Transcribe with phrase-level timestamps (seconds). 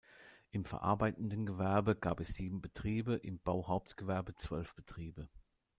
[0.49, 5.29] Im verarbeitenden Gewerbe gab es sieben Betriebe, im Bauhauptgewerbe zwölf Betriebe.